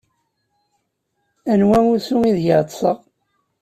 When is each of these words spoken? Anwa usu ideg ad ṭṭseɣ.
Anwa 1.51 1.77
usu 1.93 2.15
ideg 2.29 2.47
ad 2.57 2.63
ṭṭseɣ. 2.67 2.97